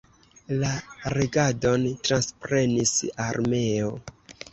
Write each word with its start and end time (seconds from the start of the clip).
La 0.61 0.69
regadon 1.15 1.85
transprenis 2.07 2.95
armeo. 3.27 3.93